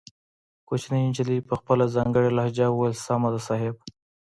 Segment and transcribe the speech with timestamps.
[0.67, 3.75] کوچنۍ نجلۍ په خپله ځانګړې لهجه وويل سمه ده صيب.